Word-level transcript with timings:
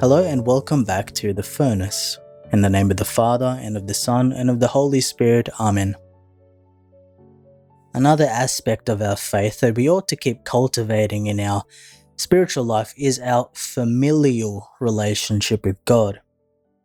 Hello 0.00 0.22
and 0.22 0.46
welcome 0.46 0.84
back 0.84 1.10
to 1.14 1.32
The 1.32 1.42
Furnace. 1.42 2.20
In 2.52 2.60
the 2.60 2.70
name 2.70 2.88
of 2.88 2.98
the 2.98 3.04
Father, 3.04 3.58
and 3.60 3.76
of 3.76 3.88
the 3.88 3.94
Son, 3.94 4.30
and 4.30 4.48
of 4.48 4.60
the 4.60 4.68
Holy 4.68 5.00
Spirit. 5.00 5.48
Amen. 5.58 5.96
Another 7.94 8.26
aspect 8.26 8.88
of 8.88 9.02
our 9.02 9.16
faith 9.16 9.58
that 9.58 9.74
we 9.74 9.90
ought 9.90 10.06
to 10.06 10.14
keep 10.14 10.44
cultivating 10.44 11.26
in 11.26 11.40
our 11.40 11.64
spiritual 12.16 12.62
life 12.62 12.94
is 12.96 13.18
our 13.18 13.50
familial 13.54 14.70
relationship 14.78 15.66
with 15.66 15.84
God. 15.84 16.20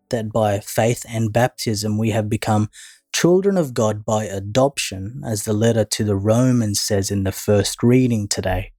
That 0.10 0.34
by 0.34 0.60
faith 0.60 1.06
and 1.08 1.32
baptism 1.32 2.00
we 2.00 2.10
have 2.10 2.30
become 2.30 2.72
children 3.14 3.58
of 3.58 3.76
God 3.76 4.04
by 4.04 4.24
adoption, 4.24 5.22
as 5.24 5.44
the 5.44 5.54
letter 5.54 5.86
to 5.86 6.04
the 6.04 6.16
Romans 6.16 6.82
says 6.82 7.12
in 7.12 7.26
the 7.26 7.32
first 7.32 7.84
reading 7.84 8.28
today. 8.28 8.72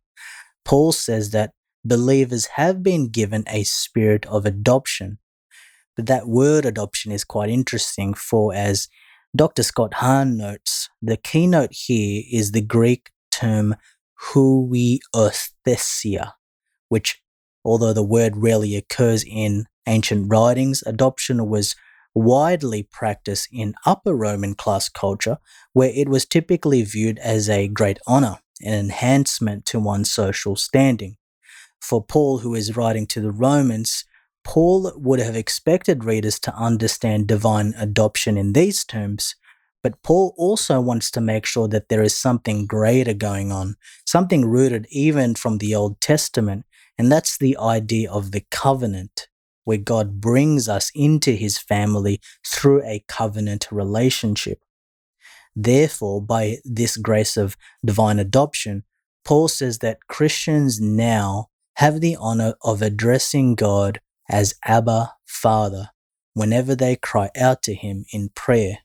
Paul 0.64 0.91
says 0.91 1.30
that 1.30 1.53
believers 1.84 2.47
have 2.47 2.83
been 2.83 3.09
given 3.09 3.45
a 3.48 3.65
spirit 3.65 4.24
of 4.27 4.47
adoption. 4.47 5.19
But 5.97 6.07
that 6.07 6.27
word 6.27 6.65
adoption 6.65 7.12
is 7.12 7.24
quite 7.24 7.51
interesting, 7.51 8.15
for 8.15 8.55
as 8.55 8.88
Dr. 9.37 9.62
Scott 9.62 9.95
Hahn 9.95 10.37
notes, 10.37 10.88
the 11.02 11.16
keynote 11.16 11.73
here 11.73 12.23
is 12.30 12.52
the 12.52 12.62
Greek 12.62 13.10
term 13.30 13.77
huiothesia, 14.33 16.33
which, 16.88 17.20
although 17.65 17.93
the 17.93 18.02
word 18.02 18.37
rarely 18.37 18.77
occurs 18.77 19.24
in 19.24 19.66
ancient 19.87 20.27
writings, 20.29 20.82
adoption 20.87 21.48
was 21.48 21.77
widely 22.15 22.82
practiced 22.82 23.48
in 23.52 23.74
upper 23.85 24.15
Roman 24.15 24.55
class 24.55 24.88
culture, 24.88 25.38
where 25.73 25.93
it 25.95 26.09
was 26.09 26.24
typically 26.24 26.82
viewed 26.82 27.19
as 27.19 27.51
a 27.51 27.69
great 27.69 27.98
honor, 28.07 28.38
an 28.62 28.73
enhancement 28.73 29.66
to 29.66 29.80
one's 29.80 30.10
social 30.10 30.57
standing 30.57 31.16
for 31.84 32.02
Paul, 32.02 32.38
who 32.38 32.55
is 32.55 32.77
writing 32.77 33.06
to 33.09 33.20
the 33.20 33.30
Romans, 33.30 34.04
Paul 34.43 34.93
would 34.96 35.21
have 35.21 35.37
expected 35.37 36.04
readers 36.04 36.38
to 36.40 36.54
understand 36.54 37.27
divine 37.27 37.74
adoption 37.77 38.38
in 38.38 38.54
these 38.54 38.85
terms, 38.85 39.35
but 39.82 40.02
Paul 40.02 40.35
also 40.38 40.80
wants 40.80 41.10
to 41.10 41.21
make 41.21 41.45
sure 41.45 41.68
that 41.68 41.90
there 41.90 42.02
is 42.02 42.18
something 42.18 42.66
greater 42.66 43.12
going 43.12 43.52
on, 43.52 43.77
something 44.07 44.46
rooted 44.46 44.87
even 44.90 45.35
from 45.35 45.59
the 45.59 45.74
Old 45.74 46.01
Testament, 46.01 46.65
and 46.96 47.12
that's 47.12 47.37
the 47.37 47.57
idea 47.59 48.10
of 48.10 48.32
the 48.32 48.45
covenant, 48.51 49.29
where 49.65 49.77
God 49.77 50.23
brings 50.23 50.68
us 50.71 50.90
into 50.95 51.32
his 51.32 51.59
family 51.59 52.18
through 52.46 52.82
a 52.85 53.05
covenant 53.09 53.68
relationship. 53.71 54.60
Therefore, 55.55 56.23
by 56.23 56.59
this 56.65 56.96
grace 56.96 57.37
of 57.37 57.57
divine 57.85 58.18
adoption, 58.18 58.85
Paul 59.24 59.49
says 59.49 59.79
that 59.79 60.07
Christians 60.09 60.80
now 60.80 61.49
have 61.77 62.01
the 62.01 62.17
honor 62.17 62.55
of 62.63 62.83
addressing 62.83 63.55
God 63.55 64.00
as 64.28 64.55
Abba, 64.65 65.15
Father, 65.27 65.91
whenever 66.33 66.75
they 66.75 66.97
cry 66.97 67.31
out 67.37 67.62
to 67.65 67.75
Him 67.75 68.05
in 68.12 68.31
prayer. 68.31 68.78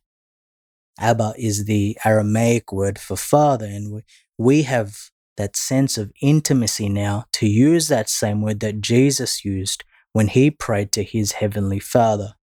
Abba 0.99 1.33
is 1.37 1.65
the 1.65 1.97
Aramaic 2.03 2.73
word 2.73 2.99
for 2.99 3.15
father, 3.15 3.65
and 3.65 4.03
we 4.37 4.63
have 4.63 5.09
that 5.37 5.55
sense 5.55 5.97
of 5.97 6.11
intimacy 6.21 6.89
now 6.89 7.25
to 7.31 7.47
use 7.47 7.87
that 7.87 8.09
same 8.09 8.41
word 8.41 8.59
that 8.59 8.81
Jesus 8.81 9.45
used 9.45 9.85
when 10.11 10.27
he 10.27 10.51
prayed 10.51 10.91
to 10.91 11.03
his 11.03 11.33
heavenly 11.33 11.79
Father. 11.79 12.33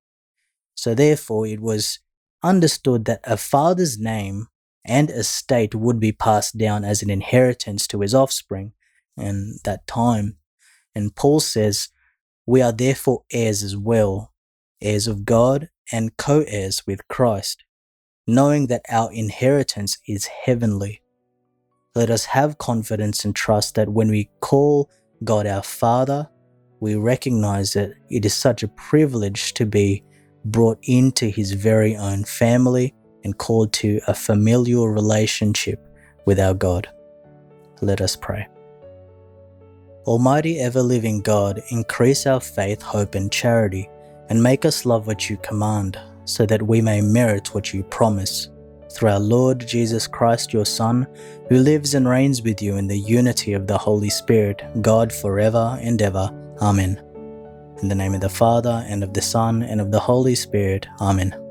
So, 0.74 0.94
therefore, 0.94 1.46
it 1.46 1.60
was 1.60 1.98
understood 2.42 3.04
that 3.04 3.20
a 3.24 3.36
father's 3.36 3.98
name 3.98 4.46
and 4.84 5.10
estate 5.10 5.74
would 5.74 6.00
be 6.00 6.12
passed 6.12 6.56
down 6.56 6.84
as 6.84 7.02
an 7.02 7.10
inheritance 7.10 7.86
to 7.88 8.00
his 8.00 8.14
offspring, 8.14 8.72
and 9.16 9.58
that 9.64 9.86
time. 9.86 10.36
And 10.94 11.14
Paul 11.14 11.40
says, 11.40 11.88
We 12.46 12.62
are 12.62 12.72
therefore 12.72 13.24
heirs 13.32 13.62
as 13.62 13.76
well, 13.76 14.32
heirs 14.80 15.06
of 15.06 15.24
God 15.24 15.68
and 15.92 16.16
co 16.16 16.44
heirs 16.46 16.86
with 16.86 17.06
Christ, 17.08 17.64
knowing 18.26 18.66
that 18.68 18.82
our 18.90 19.12
inheritance 19.12 19.98
is 20.06 20.26
heavenly. 20.26 21.02
Let 21.94 22.10
us 22.10 22.26
have 22.26 22.58
confidence 22.58 23.24
and 23.24 23.34
trust 23.34 23.74
that 23.76 23.88
when 23.88 24.08
we 24.08 24.28
call 24.40 24.90
God 25.24 25.46
our 25.46 25.62
Father, 25.62 26.28
we 26.80 26.94
recognize 26.94 27.72
that 27.72 27.94
it 28.10 28.24
is 28.24 28.34
such 28.34 28.62
a 28.62 28.68
privilege 28.68 29.54
to 29.54 29.64
be 29.64 30.04
brought 30.44 30.78
into 30.82 31.26
his 31.28 31.52
very 31.52 31.96
own 31.96 32.24
family 32.24 32.94
and 33.24 33.38
called 33.38 33.72
to 33.72 34.00
a 34.06 34.14
familial 34.14 34.88
relationship 34.88 35.80
with 36.26 36.38
our 36.38 36.54
God. 36.54 36.88
Let 37.80 38.00
us 38.00 38.14
pray. 38.14 38.46
Almighty 40.06 40.60
ever 40.60 40.82
living 40.82 41.20
God, 41.20 41.60
increase 41.70 42.26
our 42.26 42.40
faith, 42.40 42.80
hope, 42.80 43.16
and 43.16 43.32
charity, 43.32 43.90
and 44.28 44.40
make 44.40 44.64
us 44.64 44.86
love 44.86 45.08
what 45.08 45.28
you 45.28 45.36
command, 45.38 45.98
so 46.24 46.46
that 46.46 46.62
we 46.62 46.80
may 46.80 47.00
merit 47.00 47.52
what 47.54 47.74
you 47.74 47.82
promise. 47.82 48.48
Through 48.92 49.10
our 49.10 49.18
Lord 49.18 49.66
Jesus 49.66 50.06
Christ, 50.06 50.52
your 50.52 50.64
Son, 50.64 51.08
who 51.48 51.58
lives 51.58 51.94
and 51.94 52.08
reigns 52.08 52.40
with 52.40 52.62
you 52.62 52.76
in 52.76 52.86
the 52.86 52.98
unity 52.98 53.52
of 53.52 53.66
the 53.66 53.76
Holy 53.76 54.08
Spirit, 54.08 54.62
God 54.80 55.12
forever 55.12 55.76
and 55.82 56.00
ever. 56.00 56.30
Amen. 56.62 57.02
In 57.82 57.88
the 57.88 57.94
name 57.94 58.14
of 58.14 58.20
the 58.20 58.28
Father, 58.28 58.84
and 58.88 59.02
of 59.02 59.12
the 59.12 59.22
Son, 59.22 59.64
and 59.64 59.80
of 59.80 59.90
the 59.90 60.00
Holy 60.00 60.36
Spirit. 60.36 60.86
Amen. 61.00 61.45